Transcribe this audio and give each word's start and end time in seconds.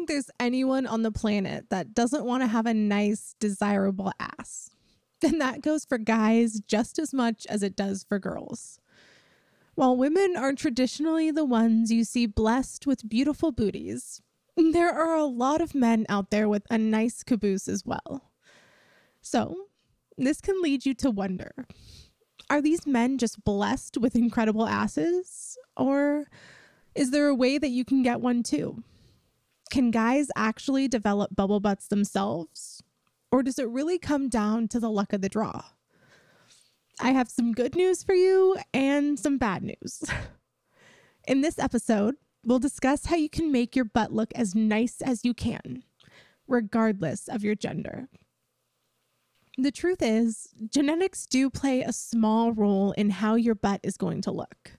think 0.00 0.08
there's 0.08 0.30
anyone 0.40 0.86
on 0.86 1.02
the 1.02 1.12
planet 1.12 1.66
that 1.68 1.92
doesn't 1.92 2.24
want 2.24 2.42
to 2.42 2.46
have 2.46 2.64
a 2.64 2.72
nice, 2.72 3.34
desirable 3.38 4.12
ass. 4.18 4.70
And 5.22 5.38
that 5.38 5.60
goes 5.60 5.84
for 5.84 5.98
guys 5.98 6.62
just 6.66 6.98
as 6.98 7.12
much 7.12 7.46
as 7.50 7.62
it 7.62 7.76
does 7.76 8.06
for 8.08 8.18
girls. 8.18 8.80
While 9.74 9.94
women 9.94 10.34
are 10.34 10.54
traditionally 10.54 11.30
the 11.30 11.44
ones 11.44 11.92
you 11.92 12.04
see 12.04 12.24
blessed 12.24 12.86
with 12.86 13.06
beautiful 13.06 13.52
booties, 13.52 14.22
there 14.56 14.88
are 14.88 15.14
a 15.14 15.26
lot 15.26 15.60
of 15.60 15.74
men 15.74 16.06
out 16.08 16.30
there 16.30 16.48
with 16.48 16.62
a 16.70 16.78
nice 16.78 17.22
caboose 17.22 17.68
as 17.68 17.84
well. 17.84 18.30
So, 19.20 19.66
this 20.16 20.40
can 20.40 20.62
lead 20.62 20.86
you 20.86 20.94
to 20.94 21.10
wonder 21.10 21.52
are 22.48 22.62
these 22.62 22.86
men 22.86 23.18
just 23.18 23.44
blessed 23.44 23.98
with 23.98 24.16
incredible 24.16 24.66
asses? 24.66 25.58
Or 25.76 26.28
is 26.94 27.10
there 27.10 27.28
a 27.28 27.34
way 27.34 27.58
that 27.58 27.68
you 27.68 27.84
can 27.84 28.02
get 28.02 28.22
one 28.22 28.42
too? 28.42 28.82
Can 29.70 29.92
guys 29.92 30.28
actually 30.34 30.88
develop 30.88 31.34
bubble 31.34 31.60
butts 31.60 31.86
themselves? 31.86 32.82
Or 33.30 33.42
does 33.42 33.58
it 33.58 33.68
really 33.68 33.98
come 33.98 34.28
down 34.28 34.66
to 34.68 34.80
the 34.80 34.90
luck 34.90 35.12
of 35.12 35.20
the 35.20 35.28
draw? 35.28 35.62
I 37.00 37.12
have 37.12 37.30
some 37.30 37.52
good 37.52 37.76
news 37.76 38.02
for 38.02 38.14
you 38.14 38.56
and 38.74 39.18
some 39.18 39.38
bad 39.38 39.62
news. 39.62 40.02
In 41.28 41.40
this 41.40 41.58
episode, 41.58 42.16
we'll 42.44 42.58
discuss 42.58 43.06
how 43.06 43.16
you 43.16 43.30
can 43.30 43.52
make 43.52 43.76
your 43.76 43.84
butt 43.84 44.12
look 44.12 44.32
as 44.34 44.54
nice 44.54 45.00
as 45.00 45.24
you 45.24 45.32
can, 45.32 45.84
regardless 46.48 47.28
of 47.28 47.44
your 47.44 47.54
gender. 47.54 48.08
The 49.56 49.70
truth 49.70 50.02
is, 50.02 50.48
genetics 50.68 51.26
do 51.26 51.48
play 51.48 51.82
a 51.82 51.92
small 51.92 52.52
role 52.52 52.92
in 52.92 53.10
how 53.10 53.36
your 53.36 53.54
butt 53.54 53.80
is 53.82 53.96
going 53.96 54.22
to 54.22 54.32
look. 54.32 54.78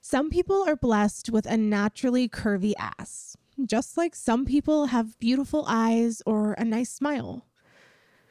Some 0.00 0.30
people 0.30 0.64
are 0.68 0.76
blessed 0.76 1.30
with 1.30 1.46
a 1.46 1.56
naturally 1.56 2.28
curvy 2.28 2.74
ass, 2.78 3.36
just 3.64 3.96
like 3.96 4.14
some 4.14 4.44
people 4.44 4.86
have 4.86 5.18
beautiful 5.18 5.64
eyes 5.68 6.22
or 6.26 6.52
a 6.54 6.64
nice 6.64 6.90
smile. 6.90 7.46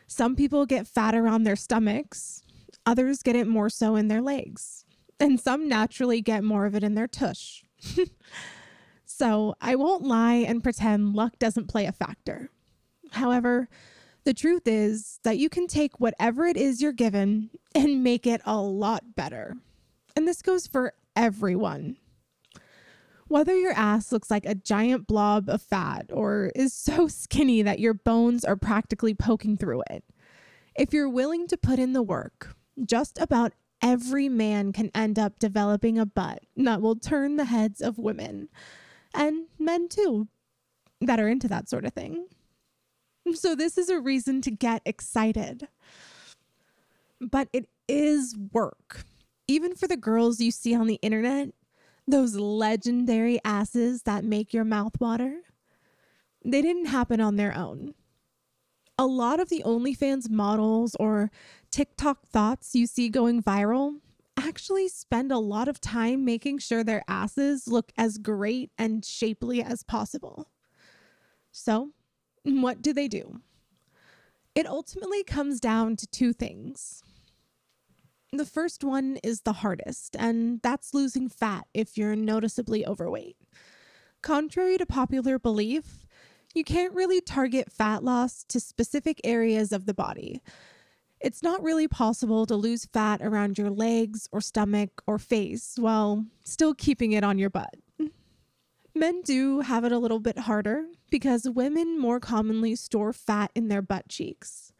Some 0.07 0.35
people 0.35 0.65
get 0.65 0.87
fat 0.87 1.15
around 1.15 1.43
their 1.43 1.55
stomachs, 1.55 2.43
others 2.85 3.23
get 3.23 3.35
it 3.35 3.47
more 3.47 3.69
so 3.69 3.95
in 3.95 4.07
their 4.07 4.21
legs, 4.21 4.85
and 5.19 5.39
some 5.39 5.67
naturally 5.67 6.21
get 6.21 6.43
more 6.43 6.65
of 6.65 6.75
it 6.75 6.83
in 6.83 6.95
their 6.95 7.07
tush. 7.07 7.63
so 9.05 9.55
I 9.61 9.75
won't 9.75 10.03
lie 10.03 10.35
and 10.35 10.61
pretend 10.63 11.13
luck 11.13 11.39
doesn't 11.39 11.67
play 11.67 11.85
a 11.85 11.91
factor. 11.91 12.49
However, 13.11 13.69
the 14.25 14.33
truth 14.33 14.67
is 14.67 15.19
that 15.23 15.37
you 15.37 15.49
can 15.49 15.67
take 15.67 15.99
whatever 15.99 16.45
it 16.45 16.57
is 16.57 16.81
you're 16.81 16.93
given 16.93 17.49
and 17.75 18.03
make 18.03 18.25
it 18.25 18.41
a 18.45 18.59
lot 18.59 19.15
better. 19.15 19.55
And 20.15 20.27
this 20.27 20.41
goes 20.41 20.67
for 20.67 20.93
everyone. 21.15 21.97
Whether 23.33 23.57
your 23.57 23.71
ass 23.71 24.11
looks 24.11 24.29
like 24.29 24.45
a 24.45 24.53
giant 24.53 25.07
blob 25.07 25.49
of 25.49 25.59
fat 25.59 26.11
or 26.13 26.51
is 26.53 26.71
so 26.75 27.07
skinny 27.07 27.63
that 27.63 27.79
your 27.79 27.95
bones 27.95 28.45
are 28.45 28.55
practically 28.55 29.15
poking 29.15 29.57
through 29.57 29.81
it, 29.89 30.03
if 30.75 30.93
you're 30.93 31.09
willing 31.09 31.47
to 31.47 31.57
put 31.57 31.79
in 31.79 31.93
the 31.93 32.03
work, 32.03 32.55
just 32.85 33.19
about 33.19 33.53
every 33.81 34.29
man 34.29 34.71
can 34.71 34.91
end 34.93 35.17
up 35.17 35.39
developing 35.39 35.97
a 35.97 36.05
butt 36.05 36.43
that 36.57 36.79
will 36.79 36.95
turn 36.95 37.37
the 37.37 37.45
heads 37.45 37.81
of 37.81 37.97
women 37.97 38.49
and 39.15 39.47
men 39.57 39.89
too 39.89 40.27
that 41.01 41.19
are 41.19 41.27
into 41.27 41.47
that 41.47 41.67
sort 41.67 41.85
of 41.85 41.93
thing. 41.93 42.27
So, 43.33 43.55
this 43.55 43.79
is 43.79 43.89
a 43.89 43.99
reason 43.99 44.41
to 44.41 44.51
get 44.51 44.83
excited. 44.85 45.69
But 47.19 47.47
it 47.51 47.67
is 47.87 48.37
work. 48.51 49.05
Even 49.47 49.73
for 49.73 49.87
the 49.87 49.97
girls 49.97 50.39
you 50.39 50.51
see 50.51 50.75
on 50.75 50.85
the 50.85 50.99
internet, 51.01 51.49
those 52.07 52.35
legendary 52.35 53.39
asses 53.45 54.03
that 54.03 54.23
make 54.23 54.53
your 54.53 54.65
mouth 54.65 54.99
water, 54.99 55.41
they 56.43 56.61
didn't 56.61 56.87
happen 56.87 57.21
on 57.21 57.35
their 57.35 57.55
own. 57.55 57.93
A 58.97 59.05
lot 59.05 59.39
of 59.39 59.49
the 59.49 59.63
OnlyFans 59.65 60.29
models 60.29 60.95
or 60.99 61.31
TikTok 61.71 62.27
thoughts 62.27 62.75
you 62.75 62.85
see 62.85 63.09
going 63.09 63.41
viral 63.41 63.95
actually 64.37 64.87
spend 64.87 65.31
a 65.31 65.37
lot 65.37 65.67
of 65.67 65.79
time 65.79 66.25
making 66.25 66.59
sure 66.59 66.83
their 66.83 67.03
asses 67.07 67.67
look 67.67 67.91
as 67.97 68.17
great 68.17 68.71
and 68.77 69.05
shapely 69.05 69.61
as 69.63 69.83
possible. 69.83 70.47
So, 71.51 71.91
what 72.43 72.81
do 72.81 72.93
they 72.93 73.07
do? 73.07 73.41
It 74.55 74.67
ultimately 74.67 75.23
comes 75.23 75.59
down 75.59 75.95
to 75.97 76.07
two 76.07 76.33
things. 76.33 77.03
The 78.33 78.45
first 78.45 78.83
one 78.83 79.17
is 79.21 79.41
the 79.41 79.53
hardest, 79.53 80.15
and 80.17 80.59
that's 80.63 80.95
losing 80.95 81.29
fat 81.29 81.67
if 81.71 81.99
you're 81.99 82.15
noticeably 82.15 82.83
overweight. 82.83 83.37
Contrary 84.23 84.75
to 84.79 84.87
popular 84.87 85.37
belief, 85.37 86.07
you 86.55 86.63
can't 86.63 86.95
really 86.95 87.21
target 87.21 87.71
fat 87.71 88.03
loss 88.03 88.43
to 88.45 88.59
specific 88.59 89.21
areas 89.23 89.71
of 89.71 89.85
the 89.85 89.93
body. 89.93 90.41
It's 91.19 91.43
not 91.43 91.61
really 91.61 91.87
possible 91.87 92.47
to 92.47 92.55
lose 92.55 92.85
fat 92.85 93.21
around 93.21 93.59
your 93.59 93.69
legs 93.69 94.27
or 94.31 94.41
stomach 94.41 95.03
or 95.05 95.19
face 95.19 95.75
while 95.77 96.25
still 96.43 96.73
keeping 96.73 97.11
it 97.11 97.23
on 97.23 97.37
your 97.37 97.51
butt. 97.51 97.75
Men 98.95 99.21
do 99.21 99.59
have 99.59 99.85
it 99.85 99.91
a 99.91 99.99
little 99.99 100.19
bit 100.19 100.39
harder 100.39 100.85
because 101.11 101.47
women 101.47 101.99
more 101.99 102.19
commonly 102.19 102.75
store 102.75 103.13
fat 103.13 103.51
in 103.53 103.67
their 103.67 103.83
butt 103.83 104.09
cheeks. 104.09 104.73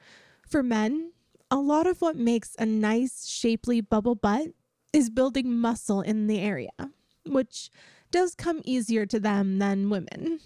For 0.48 0.64
men, 0.64 1.12
a 1.54 1.58
lot 1.58 1.86
of 1.86 2.02
what 2.02 2.16
makes 2.16 2.56
a 2.58 2.66
nice, 2.66 3.28
shapely 3.28 3.80
bubble 3.80 4.16
butt 4.16 4.48
is 4.92 5.12
building 5.12 5.56
muscle 5.56 6.02
in 6.02 6.26
the 6.26 6.40
area, 6.40 6.72
which 7.28 7.70
does 8.10 8.34
come 8.34 8.64
easier 8.66 9.06
to 9.06 9.20
them 9.20 9.60
than 9.60 9.92
women. 9.92 10.40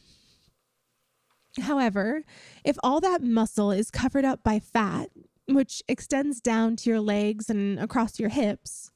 However, 1.61 2.23
if 2.65 2.75
all 2.83 2.99
that 2.99 3.23
muscle 3.23 3.71
is 3.71 3.89
covered 3.89 4.25
up 4.25 4.43
by 4.43 4.59
fat, 4.59 5.07
which 5.47 5.81
extends 5.87 6.41
down 6.41 6.75
to 6.75 6.89
your 6.89 6.99
legs 6.99 7.49
and 7.49 7.79
across 7.79 8.19
your 8.19 8.27
hips, 8.27 8.91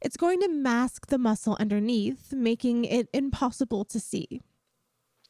it's 0.00 0.16
going 0.16 0.40
to 0.40 0.48
mask 0.48 1.06
the 1.06 1.18
muscle 1.18 1.56
underneath, 1.60 2.32
making 2.32 2.84
it 2.84 3.08
impossible 3.14 3.84
to 3.84 4.00
see. 4.00 4.40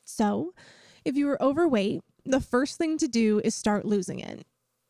So, 0.06 0.54
if 1.04 1.16
you 1.16 1.28
are 1.28 1.42
overweight, 1.42 2.00
the 2.24 2.40
first 2.40 2.78
thing 2.78 2.96
to 2.96 3.08
do 3.08 3.42
is 3.44 3.54
start 3.54 3.84
losing 3.84 4.20
it. 4.20 4.46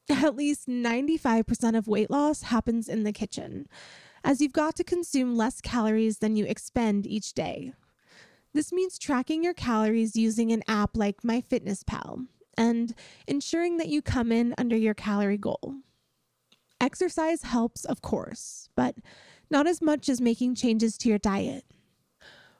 At 0.10 0.36
least 0.36 0.68
95% 0.68 1.76
of 1.76 1.88
weight 1.88 2.10
loss 2.10 2.42
happens 2.42 2.88
in 2.88 3.04
the 3.04 3.12
kitchen, 3.12 3.66
as 4.22 4.40
you've 4.40 4.52
got 4.52 4.76
to 4.76 4.84
consume 4.84 5.36
less 5.36 5.60
calories 5.60 6.18
than 6.18 6.36
you 6.36 6.44
expend 6.44 7.06
each 7.06 7.32
day. 7.32 7.72
This 8.52 8.72
means 8.72 8.98
tracking 8.98 9.42
your 9.42 9.54
calories 9.54 10.14
using 10.14 10.52
an 10.52 10.62
app 10.68 10.96
like 10.96 11.22
MyFitnessPal 11.22 12.26
and 12.56 12.94
ensuring 13.26 13.78
that 13.78 13.88
you 13.88 14.02
come 14.02 14.30
in 14.30 14.54
under 14.58 14.76
your 14.76 14.94
calorie 14.94 15.38
goal. 15.38 15.76
Exercise 16.80 17.42
helps, 17.42 17.84
of 17.84 18.02
course, 18.02 18.68
but 18.76 18.96
not 19.50 19.66
as 19.66 19.80
much 19.80 20.08
as 20.08 20.20
making 20.20 20.54
changes 20.54 20.98
to 20.98 21.08
your 21.08 21.18
diet. 21.18 21.64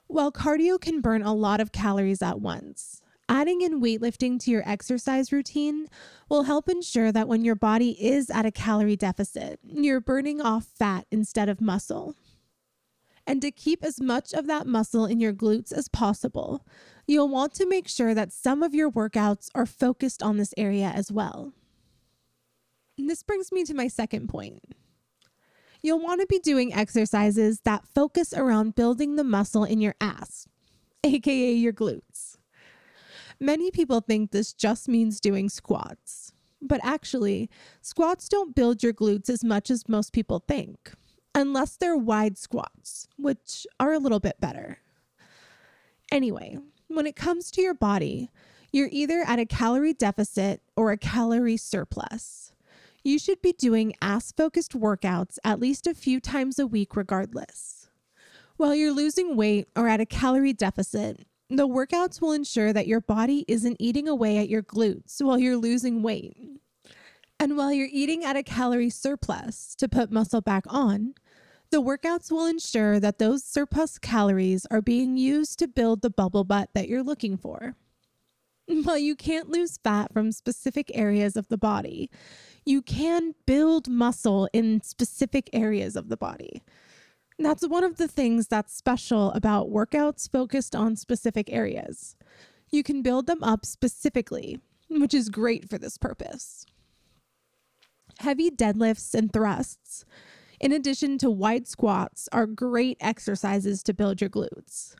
While 0.07 0.31
cardio 0.31 0.79
can 0.79 0.99
burn 0.99 1.21
a 1.21 1.33
lot 1.33 1.61
of 1.61 1.71
calories 1.71 2.21
at 2.21 2.41
once, 2.41 3.01
adding 3.27 3.61
in 3.61 3.81
weightlifting 3.81 4.39
to 4.39 4.51
your 4.51 4.67
exercise 4.67 5.31
routine 5.31 5.87
will 6.29 6.43
help 6.43 6.69
ensure 6.69 7.11
that 7.11 7.27
when 7.27 7.43
your 7.43 7.55
body 7.55 7.91
is 8.03 8.29
at 8.29 8.45
a 8.45 8.51
calorie 8.51 8.95
deficit, 8.95 9.59
you're 9.63 10.01
burning 10.01 10.41
off 10.41 10.65
fat 10.65 11.05
instead 11.11 11.49
of 11.49 11.61
muscle. 11.61 12.15
And 13.27 13.41
to 13.41 13.51
keep 13.51 13.83
as 13.83 13.99
much 13.99 14.33
of 14.33 14.45
that 14.47 14.67
muscle 14.67 15.05
in 15.05 15.19
your 15.19 15.33
glutes 15.33 15.71
as 15.71 15.87
possible, 15.87 16.65
you'll 17.07 17.29
want 17.29 17.53
to 17.55 17.67
make 17.67 17.87
sure 17.87 18.13
that 18.13 18.31
some 18.31 18.61
of 18.61 18.75
your 18.75 18.91
workouts 18.91 19.49
are 19.55 19.65
focused 19.65 20.21
on 20.21 20.37
this 20.37 20.53
area 20.57 20.91
as 20.93 21.11
well. 21.11 21.53
And 22.97 23.09
this 23.09 23.23
brings 23.23 23.51
me 23.51 23.63
to 23.63 23.73
my 23.73 23.87
second 23.87 24.29
point 24.29 24.63
You'll 25.81 25.99
want 25.99 26.19
to 26.19 26.25
be 26.25 26.39
doing 26.39 26.73
exercises 26.73 27.59
that 27.61 27.85
focus 27.85 28.33
around 28.33 28.73
building 28.73 29.17
the 29.17 29.23
muscle 29.23 29.63
in 29.63 29.81
your 29.81 29.93
ass, 30.01 30.47
aka 31.03 31.53
your 31.53 31.73
glutes. 31.73 32.37
Many 33.39 33.71
people 33.71 34.01
think 34.01 34.31
this 34.31 34.53
just 34.53 34.87
means 34.87 35.19
doing 35.19 35.49
squats, 35.49 36.31
but 36.61 36.79
actually, 36.83 37.49
squats 37.81 38.29
don't 38.29 38.55
build 38.55 38.81
your 38.81 38.93
glutes 38.93 39.29
as 39.29 39.43
much 39.43 39.69
as 39.69 39.89
most 39.89 40.13
people 40.13 40.43
think, 40.47 40.93
unless 41.33 41.77
they're 41.77 41.97
wide 41.97 42.37
squats, 42.37 43.07
which 43.17 43.67
are 43.79 43.93
a 43.93 43.99
little 43.99 44.19
bit 44.19 44.39
better. 44.39 44.79
Anyway, 46.11 46.57
when 46.87 47.07
it 47.07 47.15
comes 47.15 47.51
to 47.51 47.61
your 47.61 47.73
body, 47.73 48.29
you're 48.71 48.89
either 48.91 49.23
at 49.25 49.39
a 49.39 49.45
calorie 49.45 49.93
deficit 49.93 50.61
or 50.75 50.91
a 50.91 50.97
calorie 50.97 51.57
surplus 51.57 52.45
you 53.05 53.19
should 53.19 53.39
be 53.39 53.53
doing 53.53 53.93
ass 54.01 54.31
focused 54.31 54.73
workouts 54.73 55.37
at 55.43 55.59
least 55.59 55.85
a 55.85 55.93
few 55.93 56.19
times 56.19 56.57
a 56.57 56.65
week, 56.65 56.95
regardless. 56.95 57.87
While 58.57 58.73
you're 58.73 58.91
losing 58.91 59.35
weight 59.35 59.67
or 59.75 59.87
at 59.87 60.01
a 60.01 60.07
calorie 60.07 60.53
deficit, 60.53 61.23
the 61.49 61.67
workouts 61.67 62.21
will 62.21 62.31
ensure 62.31 62.73
that 62.73 62.87
your 62.87 63.01
body 63.01 63.45
isn't 63.47 63.77
eating 63.79 64.07
away 64.07 64.37
at 64.37 64.49
your 64.49 64.63
glutes 64.63 65.21
while 65.21 65.37
you're 65.37 65.57
losing 65.57 66.01
weight. 66.01 66.35
And 67.39 67.57
while 67.57 67.71
you're 67.71 67.89
eating 67.91 68.23
at 68.23 68.37
a 68.37 68.43
calorie 68.43 68.89
surplus 68.89 69.75
to 69.75 69.89
put 69.89 70.11
muscle 70.11 70.41
back 70.41 70.63
on, 70.67 71.13
the 71.71 71.81
workouts 71.81 72.31
will 72.31 72.45
ensure 72.45 72.99
that 72.99 73.19
those 73.19 73.43
surplus 73.43 73.97
calories 73.99 74.65
are 74.71 74.81
being 74.81 75.17
used 75.17 75.59
to 75.59 75.67
build 75.67 76.01
the 76.01 76.09
bubble 76.09 76.43
butt 76.43 76.69
that 76.73 76.87
you're 76.87 77.03
looking 77.03 77.37
for. 77.37 77.75
While 78.67 78.97
you 78.97 79.15
can't 79.15 79.49
lose 79.49 79.77
fat 79.77 80.13
from 80.13 80.31
specific 80.31 80.89
areas 80.93 81.35
of 81.35 81.49
the 81.49 81.57
body, 81.57 82.09
you 82.65 82.81
can 82.81 83.35
build 83.45 83.87
muscle 83.87 84.49
in 84.53 84.81
specific 84.81 85.49
areas 85.53 85.95
of 85.95 86.09
the 86.09 86.17
body. 86.17 86.63
That's 87.37 87.67
one 87.67 87.83
of 87.83 87.97
the 87.97 88.07
things 88.07 88.47
that's 88.47 88.73
special 88.73 89.31
about 89.33 89.69
workouts 89.69 90.31
focused 90.31 90.75
on 90.75 90.95
specific 90.95 91.51
areas. 91.51 92.15
You 92.71 92.81
can 92.81 93.01
build 93.01 93.27
them 93.27 93.43
up 93.43 93.65
specifically, 93.65 94.59
which 94.89 95.13
is 95.13 95.29
great 95.29 95.69
for 95.69 95.77
this 95.77 95.97
purpose. 95.97 96.65
Heavy 98.19 98.49
deadlifts 98.49 99.13
and 99.13 99.31
thrusts, 99.33 100.05
in 100.61 100.71
addition 100.71 101.17
to 101.17 101.29
wide 101.29 101.67
squats, 101.67 102.29
are 102.31 102.47
great 102.47 102.97
exercises 103.01 103.83
to 103.83 103.93
build 103.93 104.21
your 104.21 104.29
glutes. 104.29 104.95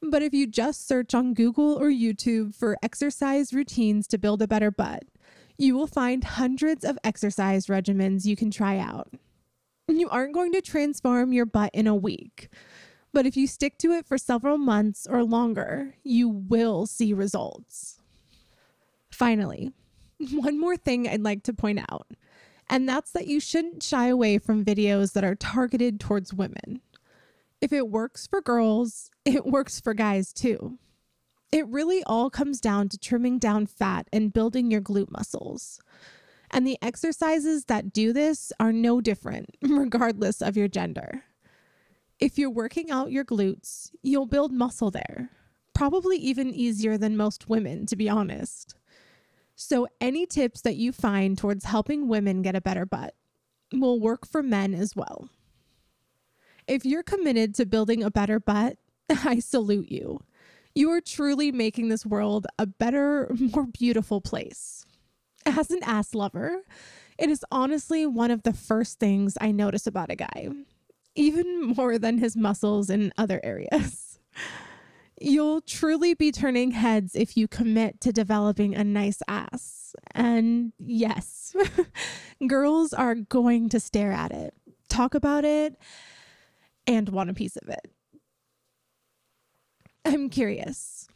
But 0.00 0.22
if 0.22 0.32
you 0.32 0.46
just 0.46 0.86
search 0.86 1.14
on 1.14 1.34
Google 1.34 1.74
or 1.74 1.90
YouTube 1.90 2.54
for 2.54 2.76
exercise 2.82 3.52
routines 3.52 4.06
to 4.08 4.18
build 4.18 4.40
a 4.40 4.46
better 4.46 4.70
butt, 4.70 5.04
you 5.58 5.74
will 5.74 5.88
find 5.88 6.22
hundreds 6.22 6.84
of 6.84 6.98
exercise 7.02 7.66
regimens 7.66 8.24
you 8.24 8.36
can 8.36 8.50
try 8.50 8.78
out. 8.78 9.08
You 9.88 10.08
aren't 10.08 10.34
going 10.34 10.52
to 10.52 10.60
transform 10.60 11.32
your 11.32 11.46
butt 11.46 11.70
in 11.72 11.86
a 11.86 11.94
week, 11.94 12.48
but 13.12 13.24
if 13.24 13.36
you 13.36 13.46
stick 13.46 13.78
to 13.78 13.92
it 13.92 14.04
for 14.04 14.18
several 14.18 14.58
months 14.58 15.06
or 15.08 15.22
longer, 15.22 15.94
you 16.02 16.28
will 16.28 16.86
see 16.86 17.12
results. 17.12 18.00
Finally, 19.12 19.70
one 20.32 20.58
more 20.58 20.76
thing 20.76 21.08
I'd 21.08 21.22
like 21.22 21.44
to 21.44 21.52
point 21.52 21.78
out, 21.88 22.08
and 22.68 22.88
that's 22.88 23.12
that 23.12 23.28
you 23.28 23.38
shouldn't 23.38 23.82
shy 23.82 24.08
away 24.08 24.38
from 24.38 24.64
videos 24.64 25.12
that 25.12 25.22
are 25.22 25.36
targeted 25.36 26.00
towards 26.00 26.34
women. 26.34 26.80
If 27.60 27.72
it 27.72 27.88
works 27.88 28.26
for 28.26 28.40
girls, 28.40 29.12
it 29.24 29.46
works 29.46 29.80
for 29.80 29.94
guys 29.94 30.32
too. 30.32 30.78
It 31.52 31.66
really 31.68 32.02
all 32.04 32.28
comes 32.28 32.60
down 32.60 32.88
to 32.88 32.98
trimming 32.98 33.38
down 33.38 33.66
fat 33.66 34.08
and 34.12 34.32
building 34.32 34.68
your 34.68 34.80
glute 34.80 35.12
muscles. 35.12 35.78
And 36.50 36.66
the 36.66 36.78
exercises 36.80 37.64
that 37.66 37.92
do 37.92 38.12
this 38.12 38.52
are 38.60 38.72
no 38.72 39.00
different, 39.00 39.56
regardless 39.62 40.40
of 40.40 40.56
your 40.56 40.68
gender. 40.68 41.24
If 42.18 42.38
you're 42.38 42.50
working 42.50 42.90
out 42.90 43.12
your 43.12 43.24
glutes, 43.24 43.90
you'll 44.02 44.26
build 44.26 44.52
muscle 44.52 44.90
there, 44.90 45.30
probably 45.74 46.16
even 46.16 46.54
easier 46.54 46.96
than 46.96 47.16
most 47.16 47.48
women, 47.48 47.84
to 47.86 47.96
be 47.96 48.08
honest. 48.08 48.74
So, 49.54 49.86
any 50.00 50.26
tips 50.26 50.60
that 50.62 50.76
you 50.76 50.92
find 50.92 51.36
towards 51.36 51.64
helping 51.64 52.08
women 52.08 52.42
get 52.42 52.56
a 52.56 52.60
better 52.60 52.86
butt 52.86 53.14
will 53.72 53.98
work 54.00 54.26
for 54.26 54.42
men 54.42 54.74
as 54.74 54.94
well. 54.94 55.28
If 56.66 56.84
you're 56.84 57.02
committed 57.02 57.54
to 57.56 57.66
building 57.66 58.02
a 58.02 58.10
better 58.10 58.40
butt, 58.40 58.76
I 59.10 59.38
salute 59.38 59.90
you. 59.90 60.20
You 60.74 60.90
are 60.90 61.00
truly 61.00 61.52
making 61.52 61.88
this 61.88 62.04
world 62.04 62.46
a 62.58 62.66
better, 62.66 63.30
more 63.54 63.66
beautiful 63.66 64.20
place. 64.20 64.84
As 65.46 65.70
an 65.70 65.80
ass 65.84 66.14
lover, 66.14 66.62
it 67.18 67.30
is 67.30 67.44
honestly 67.50 68.04
one 68.04 68.30
of 68.30 68.42
the 68.42 68.52
first 68.52 68.98
things 68.98 69.38
I 69.40 69.52
notice 69.52 69.86
about 69.86 70.10
a 70.10 70.16
guy, 70.16 70.48
even 71.14 71.62
more 71.62 71.98
than 71.98 72.18
his 72.18 72.36
muscles 72.36 72.90
in 72.90 73.12
other 73.16 73.40
areas. 73.44 74.18
You'll 75.20 75.62
truly 75.62 76.12
be 76.14 76.30
turning 76.30 76.72
heads 76.72 77.14
if 77.14 77.36
you 77.36 77.48
commit 77.48 78.02
to 78.02 78.12
developing 78.12 78.74
a 78.74 78.84
nice 78.84 79.22
ass. 79.28 79.94
And 80.14 80.72
yes, 80.78 81.56
girls 82.46 82.92
are 82.92 83.14
going 83.14 83.70
to 83.70 83.80
stare 83.80 84.12
at 84.12 84.32
it, 84.32 84.52
talk 84.88 85.14
about 85.14 85.44
it, 85.46 85.78
and 86.86 87.08
want 87.08 87.30
a 87.30 87.34
piece 87.34 87.56
of 87.56 87.68
it. 87.68 87.90
I'm 90.04 90.28
curious. 90.28 91.08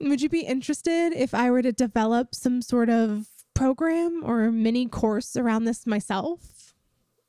Would 0.00 0.20
you 0.20 0.28
be 0.28 0.40
interested 0.40 1.12
if 1.12 1.32
I 1.32 1.50
were 1.50 1.62
to 1.62 1.72
develop 1.72 2.34
some 2.34 2.60
sort 2.60 2.90
of 2.90 3.28
program 3.54 4.22
or 4.24 4.50
mini 4.50 4.86
course 4.86 5.36
around 5.36 5.64
this 5.64 5.86
myself. 5.86 6.74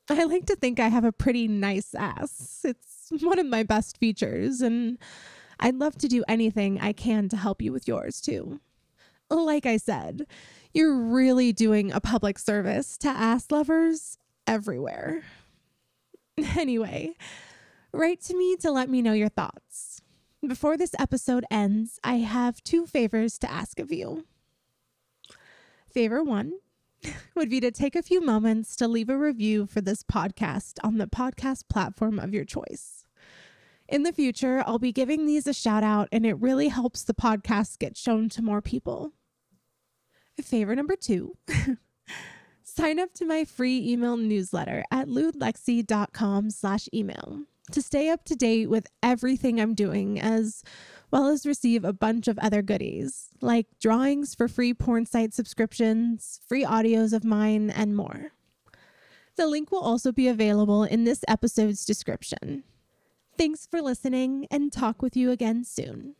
I 0.08 0.24
like 0.24 0.46
to 0.46 0.56
think 0.56 0.78
I 0.78 0.88
have 0.88 1.04
a 1.04 1.12
pretty 1.12 1.48
nice 1.48 1.94
ass. 1.94 2.60
It's 2.64 3.10
one 3.22 3.38
of 3.38 3.46
my 3.46 3.62
best 3.62 3.98
features, 3.98 4.60
and 4.60 4.98
I'd 5.58 5.76
love 5.76 5.96
to 5.98 6.08
do 6.08 6.24
anything 6.28 6.80
I 6.80 6.92
can 6.92 7.28
to 7.30 7.36
help 7.36 7.62
you 7.62 7.72
with 7.72 7.88
yours 7.88 8.20
too. 8.20 8.60
Like 9.30 9.66
I 9.66 9.76
said, 9.76 10.26
you're 10.72 10.96
really 10.96 11.52
doing 11.52 11.90
a 11.90 12.00
public 12.00 12.38
service 12.38 12.96
to 12.98 13.08
ass 13.08 13.50
lovers 13.50 14.18
everywhere. 14.46 15.22
Anyway, 16.58 17.14
write 17.92 18.20
to 18.20 18.36
me 18.36 18.56
to 18.56 18.70
let 18.70 18.90
me 18.90 19.00
know 19.00 19.14
your 19.14 19.30
thoughts. 19.30 20.02
Before 20.46 20.76
this 20.76 20.94
episode 20.98 21.46
ends, 21.50 21.98
I 22.04 22.16
have 22.16 22.62
two 22.62 22.84
favors 22.84 23.38
to 23.38 23.50
ask 23.50 23.80
of 23.80 23.90
you. 23.90 24.26
Favor 25.96 26.22
one 26.22 26.52
would 27.34 27.48
be 27.48 27.58
to 27.58 27.70
take 27.70 27.96
a 27.96 28.02
few 28.02 28.20
moments 28.20 28.76
to 28.76 28.86
leave 28.86 29.08
a 29.08 29.16
review 29.16 29.64
for 29.64 29.80
this 29.80 30.02
podcast 30.02 30.74
on 30.84 30.98
the 30.98 31.06
podcast 31.06 31.70
platform 31.70 32.18
of 32.18 32.34
your 32.34 32.44
choice. 32.44 33.06
In 33.88 34.02
the 34.02 34.12
future, 34.12 34.62
I'll 34.66 34.78
be 34.78 34.92
giving 34.92 35.24
these 35.24 35.46
a 35.46 35.54
shout 35.54 35.82
out, 35.82 36.10
and 36.12 36.26
it 36.26 36.38
really 36.38 36.68
helps 36.68 37.02
the 37.02 37.14
podcast 37.14 37.78
get 37.78 37.96
shown 37.96 38.28
to 38.28 38.42
more 38.42 38.60
people. 38.60 39.12
Favor 40.38 40.76
number 40.76 40.96
two 40.96 41.38
sign 42.62 42.98
up 42.98 43.14
to 43.14 43.24
my 43.24 43.46
free 43.46 43.90
email 43.90 44.18
newsletter 44.18 44.84
at 44.90 45.08
lewdlexi.com 45.08 46.50
slash 46.50 46.90
email 46.92 47.44
to 47.72 47.82
stay 47.82 48.08
up 48.08 48.24
to 48.24 48.34
date 48.34 48.68
with 48.68 48.86
everything 49.02 49.60
I'm 49.60 49.74
doing 49.74 50.20
as 50.20 50.62
well 51.10 51.28
as 51.28 51.46
receive 51.46 51.84
a 51.84 51.92
bunch 51.92 52.28
of 52.28 52.38
other 52.38 52.62
goodies 52.62 53.28
like 53.40 53.66
drawings 53.80 54.34
for 54.34 54.48
free 54.48 54.74
porn 54.74 55.06
site 55.06 55.34
subscriptions, 55.34 56.40
free 56.48 56.64
audios 56.64 57.12
of 57.12 57.24
mine, 57.24 57.70
and 57.70 57.96
more. 57.96 58.32
The 59.36 59.46
link 59.46 59.70
will 59.70 59.80
also 59.80 60.12
be 60.12 60.28
available 60.28 60.84
in 60.84 61.04
this 61.04 61.22
episode's 61.28 61.84
description. 61.84 62.64
Thanks 63.36 63.66
for 63.66 63.82
listening 63.82 64.46
and 64.50 64.72
talk 64.72 65.02
with 65.02 65.16
you 65.16 65.30
again 65.30 65.64
soon. 65.64 66.14